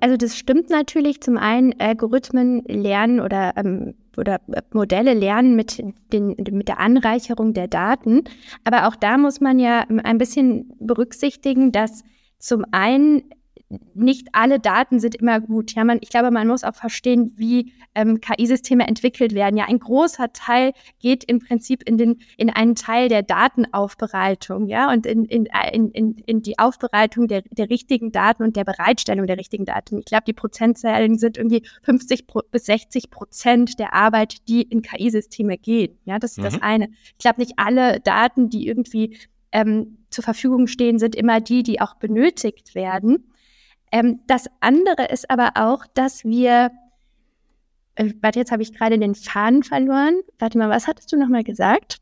Also 0.00 0.16
das 0.16 0.36
stimmt 0.36 0.70
natürlich. 0.70 1.22
Zum 1.22 1.38
einen 1.38 1.80
Algorithmen 1.80 2.64
lernen 2.64 3.20
oder, 3.20 3.54
ähm, 3.56 3.94
oder 4.16 4.40
Modelle 4.72 5.14
lernen 5.14 5.54
mit, 5.54 5.82
den, 6.12 6.34
mit 6.36 6.68
der 6.68 6.80
Anreicherung 6.80 7.54
der 7.54 7.68
Daten. 7.68 8.24
Aber 8.64 8.88
auch 8.88 8.96
da 8.96 9.16
muss 9.16 9.40
man 9.40 9.58
ja 9.60 9.86
ein 9.88 10.18
bisschen 10.18 10.72
berücksichtigen, 10.80 11.70
dass 11.70 12.02
zum 12.44 12.64
einen 12.72 13.22
nicht 13.94 14.28
alle 14.32 14.60
Daten 14.60 15.00
sind 15.00 15.14
immer 15.14 15.40
gut. 15.40 15.74
Ja, 15.74 15.82
man, 15.84 15.98
ich 16.02 16.10
glaube, 16.10 16.30
man 16.30 16.46
muss 16.46 16.62
auch 16.62 16.74
verstehen, 16.74 17.32
wie 17.36 17.72
ähm, 17.94 18.20
KI-Systeme 18.20 18.86
entwickelt 18.86 19.34
werden. 19.34 19.56
Ja, 19.56 19.64
ein 19.64 19.78
großer 19.78 20.32
Teil 20.32 20.72
geht 21.00 21.24
im 21.24 21.38
Prinzip 21.38 21.82
in, 21.88 21.96
den, 21.96 22.20
in 22.36 22.50
einen 22.50 22.74
Teil 22.74 23.08
der 23.08 23.22
Datenaufbereitung, 23.22 24.66
ja, 24.66 24.92
und 24.92 25.06
in, 25.06 25.24
in, 25.24 25.46
in, 25.46 26.18
in 26.18 26.42
die 26.42 26.58
Aufbereitung 26.58 27.26
der, 27.26 27.42
der 27.50 27.70
richtigen 27.70 28.12
Daten 28.12 28.42
und 28.42 28.56
der 28.56 28.64
Bereitstellung 28.64 29.26
der 29.26 29.38
richtigen 29.38 29.64
Daten. 29.64 30.00
Ich 30.00 30.04
glaube, 30.04 30.24
die 30.26 30.34
Prozentzahlen 30.34 31.18
sind 31.18 31.38
irgendwie 31.38 31.62
50 31.82 32.26
bis 32.50 32.66
60 32.66 33.10
Prozent 33.10 33.78
der 33.78 33.94
Arbeit, 33.94 34.46
die 34.48 34.62
in 34.62 34.82
KI-Systeme 34.82 35.56
geht. 35.56 35.96
Ja, 36.04 36.18
das 36.18 36.32
ist 36.32 36.38
mhm. 36.38 36.44
das 36.44 36.62
eine. 36.62 36.88
Ich 37.06 37.18
glaube, 37.18 37.40
nicht 37.40 37.54
alle 37.56 38.00
Daten, 38.00 38.50
die 38.50 38.66
irgendwie 38.66 39.16
ähm, 39.54 39.98
zur 40.10 40.24
Verfügung 40.24 40.66
stehen, 40.66 40.98
sind 40.98 41.14
immer 41.14 41.40
die, 41.40 41.62
die 41.62 41.80
auch 41.80 41.94
benötigt 41.94 42.74
werden. 42.74 43.32
Ähm, 43.90 44.20
das 44.26 44.46
andere 44.60 45.06
ist 45.06 45.30
aber 45.30 45.52
auch, 45.54 45.86
dass 45.94 46.24
wir, 46.24 46.72
äh, 47.94 48.12
warte, 48.20 48.40
jetzt 48.40 48.50
habe 48.50 48.62
ich 48.62 48.74
gerade 48.74 48.98
den 48.98 49.14
Faden 49.14 49.62
verloren. 49.62 50.20
Warte 50.38 50.58
mal, 50.58 50.68
was 50.68 50.88
hattest 50.88 51.12
du 51.12 51.16
nochmal 51.16 51.44
gesagt? 51.44 51.98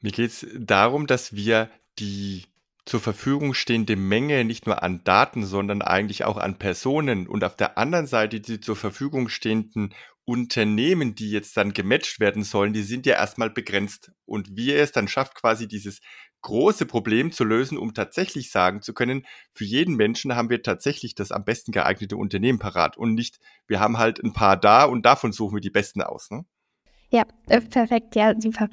Mir 0.00 0.12
geht 0.12 0.30
es 0.30 0.46
darum, 0.56 1.08
dass 1.08 1.34
wir 1.34 1.68
die 1.98 2.44
zur 2.84 3.00
Verfügung 3.00 3.52
stehende 3.52 3.96
Menge 3.96 4.44
nicht 4.44 4.66
nur 4.66 4.84
an 4.84 5.02
Daten, 5.02 5.44
sondern 5.44 5.82
eigentlich 5.82 6.24
auch 6.24 6.36
an 6.36 6.56
Personen 6.56 7.26
und 7.26 7.42
auf 7.42 7.56
der 7.56 7.78
anderen 7.78 8.06
Seite 8.06 8.38
die 8.38 8.60
zur 8.60 8.76
Verfügung 8.76 9.28
stehenden 9.28 9.92
Unternehmen, 10.26 11.14
die 11.14 11.30
jetzt 11.30 11.56
dann 11.56 11.72
gematcht 11.72 12.18
werden 12.18 12.42
sollen, 12.42 12.72
die 12.72 12.82
sind 12.82 13.06
ja 13.06 13.14
erstmal 13.14 13.48
begrenzt. 13.48 14.10
Und 14.26 14.56
wie 14.56 14.72
er 14.72 14.82
es 14.82 14.90
dann 14.90 15.06
schafft, 15.06 15.36
quasi 15.36 15.68
dieses 15.68 16.00
große 16.42 16.84
Problem 16.84 17.30
zu 17.30 17.44
lösen, 17.44 17.78
um 17.78 17.94
tatsächlich 17.94 18.50
sagen 18.50 18.82
zu 18.82 18.92
können, 18.92 19.24
für 19.52 19.64
jeden 19.64 19.94
Menschen 19.94 20.34
haben 20.34 20.50
wir 20.50 20.62
tatsächlich 20.62 21.14
das 21.14 21.30
am 21.30 21.44
besten 21.44 21.70
geeignete 21.70 22.16
Unternehmen 22.16 22.58
parat 22.58 22.96
und 22.96 23.14
nicht, 23.14 23.38
wir 23.68 23.78
haben 23.78 23.98
halt 23.98 24.22
ein 24.22 24.32
paar 24.32 24.56
da 24.56 24.84
und 24.84 25.06
davon 25.06 25.32
suchen 25.32 25.56
wir 25.56 25.60
die 25.60 25.70
besten 25.70 26.02
aus. 26.02 26.30
Ne? 26.30 26.44
Ja, 27.10 27.24
äh, 27.46 27.60
perfekt, 27.60 28.16
ja, 28.16 28.34
super. 28.38 28.68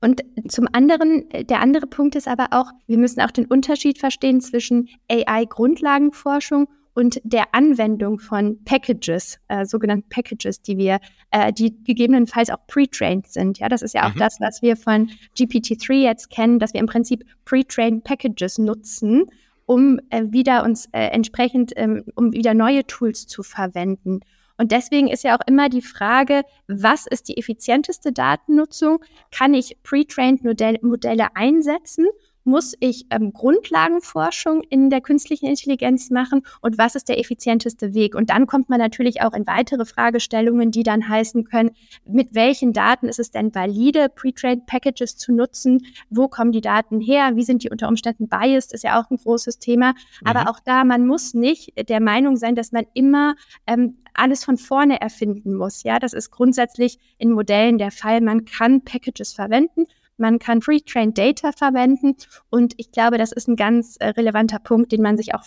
Und 0.00 0.22
zum 0.48 0.66
anderen, 0.72 1.30
äh, 1.30 1.44
der 1.44 1.60
andere 1.60 1.86
Punkt 1.86 2.16
ist 2.16 2.26
aber 2.26 2.48
auch, 2.50 2.70
wir 2.86 2.98
müssen 2.98 3.20
auch 3.20 3.30
den 3.30 3.46
Unterschied 3.46 3.98
verstehen 3.98 4.40
zwischen 4.40 4.88
AI-Grundlagenforschung 5.08 6.68
und 6.94 7.20
der 7.24 7.54
Anwendung 7.54 8.18
von 8.18 8.62
Packages, 8.64 9.38
äh, 9.48 9.64
sogenannten 9.64 10.08
Packages, 10.08 10.62
die 10.62 10.76
wir, 10.76 10.98
äh, 11.30 11.52
die 11.52 11.82
gegebenenfalls 11.84 12.50
auch 12.50 12.66
pre-trained 12.66 13.26
sind. 13.26 13.58
Ja, 13.58 13.68
das 13.68 13.82
ist 13.82 13.94
ja 13.94 14.08
auch 14.08 14.14
mhm. 14.14 14.18
das, 14.18 14.40
was 14.40 14.62
wir 14.62 14.76
von 14.76 15.10
GPT-3 15.36 15.94
jetzt 15.94 16.30
kennen, 16.30 16.58
dass 16.58 16.72
wir 16.74 16.80
im 16.80 16.86
Prinzip 16.86 17.24
pre-trained 17.44 18.04
Packages 18.04 18.58
nutzen, 18.58 19.26
um 19.66 20.00
äh, 20.10 20.24
wieder 20.30 20.64
uns 20.64 20.86
äh, 20.92 21.06
entsprechend, 21.08 21.72
ähm, 21.76 22.04
um 22.16 22.32
wieder 22.32 22.54
neue 22.54 22.86
Tools 22.86 23.26
zu 23.26 23.42
verwenden. 23.42 24.20
Und 24.60 24.72
deswegen 24.72 25.08
ist 25.08 25.24
ja 25.24 25.36
auch 25.36 25.46
immer 25.46 25.70
die 25.70 25.80
Frage, 25.80 26.42
was 26.68 27.06
ist 27.06 27.28
die 27.28 27.38
effizienteste 27.38 28.12
Datennutzung? 28.12 29.02
Kann 29.30 29.54
ich 29.54 29.78
pre-trained 29.82 30.44
Modelle 30.44 31.28
einsetzen 31.34 32.06
muss 32.44 32.74
ich 32.80 33.06
ähm, 33.10 33.32
Grundlagenforschung 33.32 34.62
in 34.68 34.90
der 34.90 35.00
künstlichen 35.00 35.46
Intelligenz 35.46 36.10
machen 36.10 36.42
und 36.60 36.78
was 36.78 36.94
ist 36.94 37.08
der 37.08 37.18
effizienteste 37.18 37.94
Weg? 37.94 38.14
Und 38.14 38.30
dann 38.30 38.46
kommt 38.46 38.68
man 38.68 38.78
natürlich 38.78 39.22
auch 39.22 39.32
in 39.32 39.46
weitere 39.46 39.84
Fragestellungen, 39.84 40.70
die 40.70 40.82
dann 40.82 41.08
heißen 41.08 41.44
können, 41.44 41.70
mit 42.06 42.34
welchen 42.34 42.72
Daten 42.72 43.08
ist 43.08 43.18
es 43.18 43.30
denn 43.30 43.54
valide, 43.54 44.08
Pre-Trained 44.08 44.66
Packages 44.66 45.16
zu 45.16 45.32
nutzen? 45.32 45.86
Wo 46.08 46.28
kommen 46.28 46.52
die 46.52 46.60
Daten 46.60 47.00
her? 47.00 47.32
Wie 47.34 47.44
sind 47.44 47.62
die 47.62 47.70
unter 47.70 47.88
Umständen 47.88 48.28
biased? 48.28 48.72
Ist 48.72 48.84
ja 48.84 49.00
auch 49.00 49.10
ein 49.10 49.16
großes 49.16 49.58
Thema. 49.58 49.92
Mhm. 49.92 50.26
Aber 50.26 50.50
auch 50.50 50.60
da, 50.60 50.84
man 50.84 51.06
muss 51.06 51.34
nicht 51.34 51.72
der 51.88 52.00
Meinung 52.00 52.36
sein, 52.36 52.54
dass 52.54 52.72
man 52.72 52.86
immer 52.94 53.34
ähm, 53.66 53.98
alles 54.14 54.44
von 54.44 54.56
vorne 54.56 55.00
erfinden 55.00 55.54
muss. 55.54 55.82
Ja, 55.82 55.98
das 55.98 56.12
ist 56.12 56.30
grundsätzlich 56.30 56.98
in 57.18 57.30
Modellen 57.30 57.78
der 57.78 57.90
Fall. 57.90 58.20
Man 58.20 58.44
kann 58.44 58.82
Packages 58.82 59.32
verwenden 59.32 59.86
man 60.20 60.38
kann 60.38 60.60
Pre-Trained 60.60 61.16
Data 61.16 61.52
verwenden 61.52 62.16
und 62.50 62.74
ich 62.76 62.92
glaube, 62.92 63.18
das 63.18 63.32
ist 63.32 63.48
ein 63.48 63.56
ganz 63.56 63.96
äh, 63.96 64.08
relevanter 64.08 64.58
Punkt, 64.58 64.92
den 64.92 65.02
man 65.02 65.16
sich 65.16 65.34
auch 65.34 65.42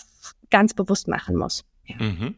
ganz 0.50 0.74
bewusst 0.74 1.08
machen 1.08 1.36
muss. 1.36 1.64
Mhm. 1.88 2.36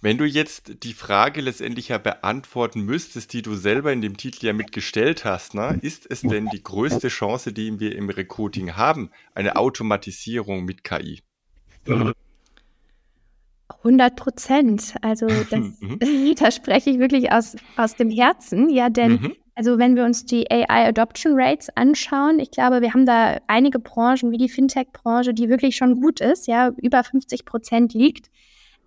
Wenn 0.00 0.16
du 0.16 0.24
jetzt 0.24 0.82
die 0.84 0.94
Frage 0.94 1.40
letztendlich 1.40 1.88
ja 1.88 1.98
beantworten 1.98 2.80
müsstest, 2.80 3.32
die 3.32 3.42
du 3.42 3.54
selber 3.54 3.92
in 3.92 4.00
dem 4.00 4.16
Titel 4.16 4.46
ja 4.46 4.52
mitgestellt 4.52 5.24
hast, 5.24 5.54
ne, 5.54 5.78
ist 5.82 6.10
es 6.10 6.22
denn 6.22 6.46
die 6.46 6.62
größte 6.62 7.08
Chance, 7.08 7.52
die 7.52 7.78
wir 7.80 7.94
im 7.94 8.08
Recruiting 8.08 8.76
haben, 8.76 9.10
eine 9.34 9.56
Automatisierung 9.56 10.64
mit 10.64 10.84
KI? 10.84 11.20
100 13.84 14.16
Prozent. 14.16 14.94
Also 15.02 15.26
das, 15.50 15.60
mhm. 15.80 16.34
da 16.38 16.50
spreche 16.50 16.90
ich 16.90 16.98
wirklich 16.98 17.32
aus, 17.32 17.56
aus 17.76 17.96
dem 17.96 18.10
Herzen, 18.10 18.70
ja, 18.70 18.88
denn 18.88 19.12
mhm. 19.12 19.36
Also 19.60 19.78
wenn 19.78 19.94
wir 19.94 20.06
uns 20.06 20.24
die 20.24 20.50
AI 20.50 20.88
Adoption 20.88 21.34
Rates 21.38 21.68
anschauen, 21.76 22.38
ich 22.38 22.50
glaube, 22.50 22.80
wir 22.80 22.94
haben 22.94 23.04
da 23.04 23.36
einige 23.46 23.78
Branchen 23.78 24.30
wie 24.30 24.38
die 24.38 24.48
Fintech-Branche, 24.48 25.34
die 25.34 25.50
wirklich 25.50 25.76
schon 25.76 26.00
gut 26.00 26.22
ist, 26.22 26.46
ja, 26.46 26.70
über 26.78 27.04
50 27.04 27.44
Prozent 27.44 27.92
liegt. 27.92 28.30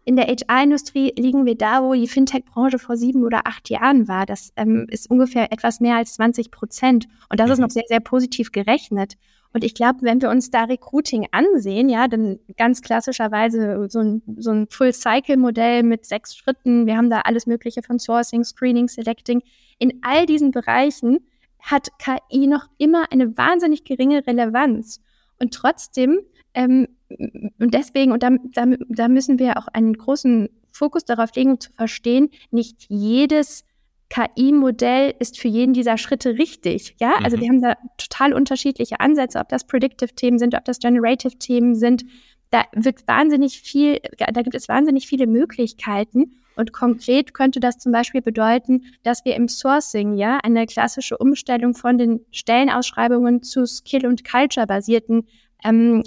In 0.03 0.15
der 0.15 0.25
HR-Industrie 0.25 1.13
liegen 1.15 1.45
wir 1.45 1.53
da, 1.53 1.83
wo 1.83 1.93
die 1.93 2.07
Fintech-Branche 2.07 2.79
vor 2.79 2.97
sieben 2.97 3.23
oder 3.23 3.45
acht 3.45 3.69
Jahren 3.69 4.07
war. 4.07 4.25
Das 4.25 4.51
ähm, 4.55 4.87
ist 4.89 5.11
ungefähr 5.11 5.51
etwas 5.51 5.79
mehr 5.79 5.95
als 5.95 6.15
20 6.15 6.49
Prozent. 6.49 7.07
Und 7.29 7.39
das 7.39 7.51
ist 7.51 7.59
mhm. 7.59 7.65
noch 7.65 7.69
sehr, 7.69 7.85
sehr 7.87 7.99
positiv 7.99 8.51
gerechnet. 8.51 9.13
Und 9.53 9.63
ich 9.63 9.75
glaube, 9.75 9.99
wenn 10.01 10.23
wir 10.23 10.31
uns 10.31 10.49
da 10.49 10.63
Recruiting 10.63 11.27
ansehen, 11.29 11.87
ja, 11.87 12.07
dann 12.07 12.39
ganz 12.57 12.81
klassischerweise 12.81 13.87
so 13.89 13.99
ein, 13.99 14.23
so 14.37 14.49
ein 14.49 14.65
Full-Cycle-Modell 14.71 15.83
mit 15.83 16.07
sechs 16.07 16.35
Schritten. 16.35 16.87
Wir 16.87 16.97
haben 16.97 17.11
da 17.11 17.21
alles 17.21 17.45
Mögliche 17.45 17.83
von 17.83 17.99
Sourcing, 17.99 18.43
Screening, 18.43 18.87
Selecting. 18.87 19.43
In 19.79 19.99
all 20.01 20.25
diesen 20.25 20.51
Bereichen 20.51 21.19
hat 21.59 21.89
KI 21.97 22.47
noch 22.47 22.67
immer 22.77 23.11
eine 23.11 23.37
wahnsinnig 23.37 23.85
geringe 23.85 24.25
Relevanz. 24.27 25.01
Und 25.39 25.53
trotzdem, 25.53 26.19
ähm, 26.53 26.87
und 27.09 27.73
deswegen, 27.73 28.11
und 28.11 28.23
da, 28.23 28.31
da, 28.53 28.65
da 28.89 29.07
müssen 29.07 29.39
wir 29.39 29.57
auch 29.57 29.67
einen 29.67 29.93
großen 29.93 30.49
Fokus 30.71 31.05
darauf 31.05 31.35
legen, 31.35 31.51
um 31.51 31.59
zu 31.59 31.71
verstehen, 31.73 32.29
nicht 32.51 32.85
jedes 32.89 33.63
KI-Modell 34.09 35.15
ist 35.19 35.39
für 35.39 35.47
jeden 35.47 35.73
dieser 35.73 35.97
Schritte 35.97 36.37
richtig. 36.37 36.95
Ja, 36.99 37.15
also 37.23 37.37
mhm. 37.37 37.41
wir 37.41 37.49
haben 37.49 37.61
da 37.61 37.73
total 37.97 38.33
unterschiedliche 38.33 38.99
Ansätze, 38.99 39.39
ob 39.39 39.49
das 39.49 39.65
Predictive-Themen 39.65 40.37
sind, 40.37 40.55
ob 40.55 40.65
das 40.65 40.79
Generative-Themen 40.79 41.75
sind. 41.75 42.05
Da 42.51 42.65
wird 42.73 43.07
wahnsinnig 43.07 43.59
viel, 43.61 43.99
da 44.17 44.41
gibt 44.43 44.55
es 44.55 44.69
wahnsinnig 44.69 45.07
viele 45.07 45.25
Möglichkeiten. 45.25 46.42
Und 46.55 46.73
konkret 46.73 47.33
könnte 47.33 47.59
das 47.59 47.77
zum 47.77 47.91
Beispiel 47.91 48.21
bedeuten, 48.21 48.83
dass 49.03 49.25
wir 49.25 49.35
im 49.35 49.47
Sourcing 49.47 50.15
ja 50.15 50.39
eine 50.43 50.65
klassische 50.65 51.17
Umstellung 51.17 51.73
von 51.73 51.97
den 51.97 52.21
Stellenausschreibungen 52.31 53.43
zu 53.43 53.65
Skill- 53.65 54.05
und 54.05 54.23
Culture-basierten 54.23 55.27
ähm, 55.63 56.03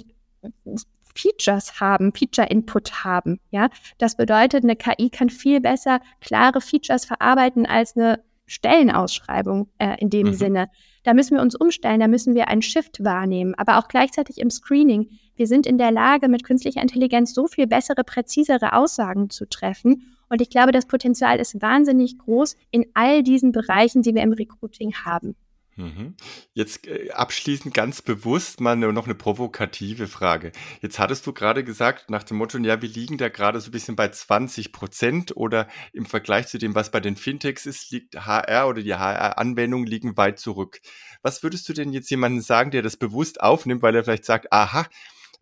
Features 1.15 1.79
haben, 1.79 2.13
Feature-Input 2.13 3.03
haben. 3.03 3.39
Ja, 3.51 3.69
das 3.97 4.15
bedeutet, 4.15 4.63
eine 4.63 4.75
KI 4.75 5.09
kann 5.09 5.29
viel 5.29 5.59
besser 5.59 5.99
klare 6.21 6.61
Features 6.61 7.05
verarbeiten 7.05 7.65
als 7.65 7.95
eine 7.95 8.23
Stellenausschreibung 8.45 9.69
äh, 9.77 9.97
in 9.99 10.09
dem 10.09 10.27
mhm. 10.27 10.33
Sinne. 10.33 10.69
Da 11.03 11.13
müssen 11.13 11.35
wir 11.35 11.41
uns 11.41 11.55
umstellen, 11.55 11.99
da 11.99 12.07
müssen 12.07 12.35
wir 12.35 12.47
einen 12.47 12.61
Shift 12.61 13.03
wahrnehmen, 13.03 13.55
aber 13.55 13.77
auch 13.77 13.87
gleichzeitig 13.87 14.37
im 14.39 14.49
Screening. 14.49 15.09
Wir 15.35 15.47
sind 15.47 15.65
in 15.65 15.77
der 15.77 15.91
Lage, 15.91 16.27
mit 16.27 16.43
künstlicher 16.43 16.81
Intelligenz 16.81 17.33
so 17.33 17.47
viel 17.47 17.67
bessere, 17.67 18.03
präzisere 18.03 18.73
Aussagen 18.73 19.29
zu 19.29 19.47
treffen. 19.47 20.16
Und 20.29 20.41
ich 20.41 20.49
glaube, 20.49 20.71
das 20.71 20.87
Potenzial 20.87 21.39
ist 21.39 21.61
wahnsinnig 21.61 22.17
groß 22.17 22.55
in 22.71 22.85
all 22.93 23.23
diesen 23.23 23.51
Bereichen, 23.51 24.01
die 24.01 24.13
wir 24.13 24.23
im 24.23 24.33
Recruiting 24.33 24.93
haben. 25.05 25.35
Mhm. 25.77 26.15
Jetzt 26.53 26.87
äh, 26.87 27.11
abschließend 27.11 27.71
ganz 27.71 28.01
bewusst 28.01 28.59
mal 28.59 28.75
noch 28.75 29.05
eine 29.05 29.13
provokative 29.13 30.07
Frage. 30.07 30.51
Jetzt 30.81 30.97
hattest 30.97 31.25
du 31.27 31.33
gerade 31.33 31.63
gesagt, 31.63 32.09
nach 32.09 32.23
dem 32.23 32.37
Motto, 32.37 32.57
ja, 32.57 32.81
wir 32.81 32.89
liegen 32.89 33.19
da 33.19 33.29
gerade 33.29 33.61
so 33.61 33.69
ein 33.69 33.71
bisschen 33.71 33.95
bei 33.95 34.07
20 34.09 34.71
Prozent 34.71 35.37
oder 35.37 35.67
im 35.93 36.07
Vergleich 36.07 36.47
zu 36.47 36.57
dem, 36.57 36.73
was 36.73 36.89
bei 36.89 36.99
den 36.99 37.15
Fintechs 37.15 37.67
ist, 37.67 37.91
liegt 37.91 38.15
HR 38.25 38.67
oder 38.67 38.81
die 38.81 38.95
HR-Anwendungen 38.95 39.85
liegen 39.85 40.17
weit 40.17 40.39
zurück. 40.39 40.81
Was 41.21 41.43
würdest 41.43 41.69
du 41.69 41.73
denn 41.73 41.93
jetzt 41.93 42.09
jemandem 42.09 42.41
sagen, 42.41 42.71
der 42.71 42.81
das 42.81 42.97
bewusst 42.97 43.39
aufnimmt, 43.39 43.83
weil 43.83 43.95
er 43.95 44.03
vielleicht 44.03 44.25
sagt, 44.25 44.51
aha, 44.51 44.87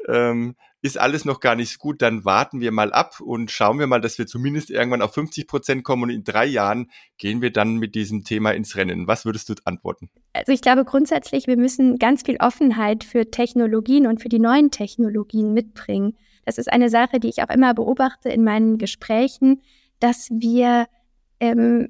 ähm, 0.10 0.56
ist 0.86 1.00
alles 1.00 1.25
noch 1.25 1.39
gar 1.39 1.56
nicht 1.56 1.72
so 1.72 1.77
gut, 1.80 2.01
dann 2.04 2.25
warten 2.25 2.60
wir 2.60 2.72
mal 2.72 2.94
ab 2.94 3.20
und 3.20 3.50
schauen 3.50 3.80
wir 3.80 3.88
mal, 3.88 4.01
dass 4.01 4.20
wir 4.20 4.27
zumindest 4.27 4.70
irgendwann 4.70 5.01
auf 5.01 5.13
50 5.15 5.48
Prozent 5.48 5.84
kommen 5.84 6.04
und 6.04 6.10
in 6.12 6.24
drei 6.24 6.46
Jahren 6.46 6.92
gehen 7.18 7.42
wir 7.42 7.51
dann 7.51 7.77
mit 7.77 7.96
diesem 7.96 8.24
Thema 8.24 8.51
ins 8.51 8.75
Rennen. 8.75 9.08
Was 9.08 9.25
würdest 9.25 9.50
du 9.50 9.56
antworten? 9.65 10.10
Also 10.34 10.51
ich 10.51 10.62
glaube 10.62 10.86
grundsätzlich, 10.86 11.48
wir 11.48 11.58
müssen 11.58 11.98
ganz 11.98 12.22
viel 12.22 12.38
Offenheit 12.39 13.04
für 13.04 13.32
Technologien 13.32 14.06
und 14.06 14.22
für 14.22 14.30
die 14.30 14.39
neuen 14.39 14.70
Technologien 14.70 15.54
mitbringen. 15.54 16.18
Das 16.46 16.60
ist 16.60 16.72
eine 16.72 16.89
Sache, 16.89 17.20
die 17.20 17.30
ich 17.30 17.42
auch 17.42 17.50
immer 17.50 17.74
beobachte 17.74 18.30
in 18.30 18.44
meinen 18.44 18.77
Gesprächen, 18.77 19.62
dass 20.00 20.30
wir 20.30 20.86
ähm, 21.39 21.89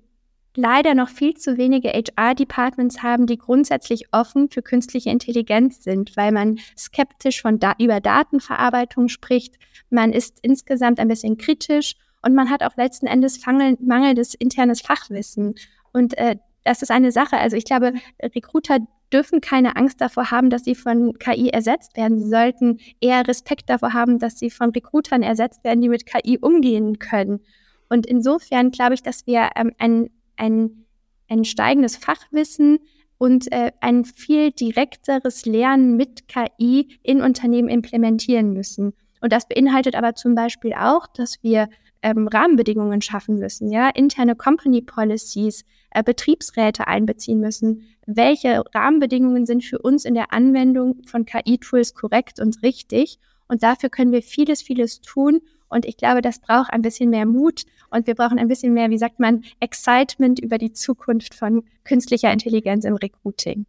leider 0.57 0.93
noch 0.95 1.09
viel 1.09 1.35
zu 1.35 1.57
wenige 1.57 1.89
HR-Departments 1.89 3.03
haben, 3.03 3.27
die 3.27 3.37
grundsätzlich 3.37 4.05
offen 4.11 4.49
für 4.49 4.61
künstliche 4.61 5.09
Intelligenz 5.09 5.83
sind, 5.83 6.15
weil 6.15 6.31
man 6.31 6.59
skeptisch 6.77 7.41
von 7.41 7.59
da 7.59 7.73
über 7.79 7.99
Datenverarbeitung 7.99 9.07
spricht. 9.09 9.55
Man 9.89 10.13
ist 10.13 10.39
insgesamt 10.41 10.99
ein 10.99 11.07
bisschen 11.07 11.37
kritisch 11.37 11.95
und 12.21 12.33
man 12.33 12.49
hat 12.49 12.63
auch 12.63 12.75
letzten 12.75 13.07
Endes 13.07 13.45
mangelndes 13.45 14.33
internes 14.33 14.81
Fachwissen. 14.81 15.55
Und 15.93 16.17
äh, 16.17 16.37
das 16.63 16.81
ist 16.81 16.91
eine 16.91 17.11
Sache. 17.11 17.37
Also 17.37 17.55
ich 17.55 17.65
glaube, 17.65 17.93
Recruiter 18.21 18.79
dürfen 19.13 19.39
keine 19.39 19.75
Angst 19.75 20.01
davor 20.01 20.31
haben, 20.31 20.49
dass 20.49 20.63
sie 20.63 20.75
von 20.75 21.13
KI 21.19 21.49
ersetzt 21.49 21.95
werden. 21.95 22.19
Sie 22.19 22.29
sollten 22.29 22.79
eher 22.99 23.27
Respekt 23.27 23.69
davor 23.69 23.93
haben, 23.93 24.19
dass 24.19 24.39
sie 24.39 24.49
von 24.49 24.71
Recruitern 24.71 25.21
ersetzt 25.21 25.63
werden, 25.63 25.81
die 25.81 25.89
mit 25.89 26.05
KI 26.05 26.39
umgehen 26.39 26.99
können. 26.99 27.41
Und 27.87 28.07
insofern 28.07 28.71
glaube 28.71 28.95
ich, 28.95 29.03
dass 29.03 29.27
wir 29.27 29.49
ähm, 29.55 29.71
ein 29.77 30.09
ein, 30.37 30.85
ein 31.29 31.45
steigendes 31.45 31.97
Fachwissen 31.97 32.79
und 33.17 33.51
äh, 33.51 33.71
ein 33.81 34.05
viel 34.05 34.51
direkteres 34.51 35.45
Lernen 35.45 35.95
mit 35.95 36.27
KI 36.27 36.99
in 37.03 37.21
Unternehmen 37.21 37.69
implementieren 37.69 38.53
müssen. 38.53 38.93
Und 39.21 39.31
das 39.31 39.47
beinhaltet 39.47 39.95
aber 39.95 40.15
zum 40.15 40.35
Beispiel 40.35 40.73
auch, 40.73 41.07
dass 41.07 41.41
wir 41.41 41.69
ähm, 42.01 42.27
Rahmenbedingungen 42.27 43.01
schaffen 43.01 43.39
müssen, 43.39 43.71
ja, 43.71 43.89
interne 43.89 44.35
Company 44.35 44.81
Policies, 44.81 45.65
äh, 45.89 46.03
Betriebsräte 46.03 46.87
einbeziehen 46.87 47.39
müssen. 47.39 47.87
Welche 48.05 48.63
Rahmenbedingungen 48.75 49.47
sind 49.47 49.63
für 49.63 49.79
uns 49.79 50.05
in 50.05 50.13
der 50.13 50.31
Anwendung 50.31 51.01
von 51.07 51.25
KI-Tools 51.25 51.95
korrekt 51.95 52.39
und 52.39 52.61
richtig? 52.61 53.17
Und 53.47 53.63
dafür 53.63 53.89
können 53.89 54.11
wir 54.11 54.21
vieles, 54.21 54.61
vieles 54.61 55.01
tun. 55.01 55.41
Und 55.69 55.85
ich 55.85 55.97
glaube, 55.97 56.21
das 56.21 56.39
braucht 56.39 56.71
ein 56.71 56.81
bisschen 56.81 57.09
mehr 57.09 57.25
Mut 57.25 57.63
und 57.89 58.07
wir 58.07 58.15
brauchen 58.15 58.39
ein 58.39 58.47
bisschen 58.47 58.73
mehr, 58.73 58.89
wie 58.89 58.97
sagt 58.97 59.19
man, 59.19 59.43
Excitement 59.59 60.39
über 60.39 60.57
die 60.57 60.73
Zukunft 60.73 61.33
von 61.33 61.63
künstlicher 61.83 62.31
Intelligenz 62.31 62.85
im 62.85 62.95
Recruiting. 62.95 63.65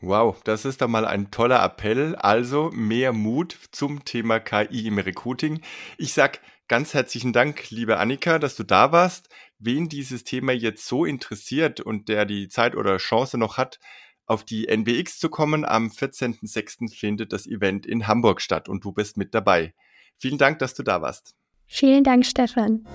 Wow, 0.00 0.42
das 0.42 0.64
ist 0.64 0.82
doch 0.82 0.88
mal 0.88 1.06
ein 1.06 1.30
toller 1.30 1.62
Appell. 1.62 2.16
Also 2.16 2.70
mehr 2.72 3.12
Mut 3.12 3.56
zum 3.70 4.04
Thema 4.04 4.40
KI 4.40 4.88
im 4.88 4.98
Recruiting. 4.98 5.60
Ich 5.96 6.12
sag 6.12 6.40
ganz 6.66 6.92
herzlichen 6.92 7.32
Dank, 7.32 7.70
liebe 7.70 7.98
Annika, 7.98 8.40
dass 8.40 8.56
du 8.56 8.64
da 8.64 8.90
warst. 8.90 9.28
Wen 9.60 9.88
dieses 9.88 10.24
Thema 10.24 10.52
jetzt 10.52 10.86
so 10.86 11.04
interessiert 11.04 11.80
und 11.80 12.08
der 12.08 12.24
die 12.24 12.48
Zeit 12.48 12.74
oder 12.74 12.96
Chance 12.96 13.38
noch 13.38 13.58
hat, 13.58 13.78
auf 14.26 14.44
die 14.44 14.66
NWX 14.66 15.18
zu 15.18 15.28
kommen, 15.28 15.64
am 15.64 15.88
14.06. 15.88 16.92
findet 16.96 17.32
das 17.32 17.46
Event 17.46 17.86
in 17.86 18.08
Hamburg 18.08 18.40
statt 18.40 18.68
und 18.68 18.84
du 18.84 18.90
bist 18.90 19.16
mit 19.16 19.34
dabei. 19.34 19.72
Vielen 20.18 20.38
Dank, 20.38 20.58
dass 20.58 20.74
du 20.74 20.82
da 20.82 21.02
warst. 21.02 21.34
Vielen 21.66 22.04
Dank, 22.04 22.26
Stefan. 22.26 22.86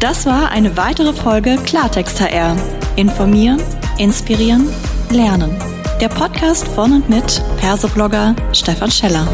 Das 0.00 0.26
war 0.26 0.50
eine 0.50 0.76
weitere 0.76 1.12
Folge 1.12 1.56
Klartext 1.64 2.20
HR. 2.20 2.56
Informieren, 2.96 3.62
inspirieren, 3.98 4.68
lernen. 5.10 5.56
Der 6.00 6.08
Podcast 6.08 6.66
von 6.68 6.92
und 6.92 7.08
mit 7.08 7.40
Persoblogger 7.58 8.34
Stefan 8.52 8.90
Scheller. 8.90 9.28